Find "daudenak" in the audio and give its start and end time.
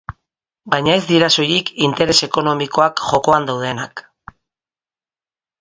3.51-4.07